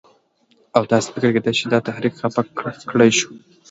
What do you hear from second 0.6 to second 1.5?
او داسې فکر